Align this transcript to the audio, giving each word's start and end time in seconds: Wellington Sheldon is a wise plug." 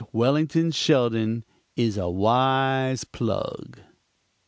Wellington 0.11 0.71
Sheldon 0.71 1.45
is 1.75 1.95
a 1.95 2.09
wise 2.09 3.03
plug." 3.03 3.81